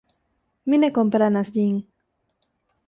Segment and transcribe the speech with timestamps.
[0.73, 1.79] Mi ne komprenas ĝin.